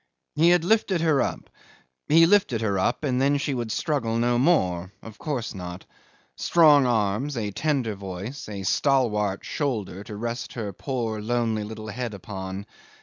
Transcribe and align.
He 0.33 0.49
had 0.49 0.63
lifted 0.63 1.01
her 1.01 1.21
up. 1.21 1.47
He 2.07 2.25
lifted 2.25 2.61
her 2.61 2.79
up, 2.79 3.03
and 3.03 3.21
then 3.21 3.37
she 3.37 3.53
would 3.53 3.71
struggle 3.71 4.17
no 4.17 4.39
more. 4.39 4.91
Of 5.03 5.19
course 5.19 5.53
not. 5.53 5.85
Strong 6.35 6.87
arms, 6.87 7.37
a 7.37 7.51
tender 7.51 7.93
voice, 7.93 8.49
a 8.49 8.63
stalwart 8.63 9.45
shoulder 9.45 10.03
to 10.05 10.15
rest 10.15 10.53
her 10.53 10.73
poor 10.73 11.21
lonely 11.21 11.63
little 11.63 11.89
head 11.89 12.15
upon. 12.15 12.65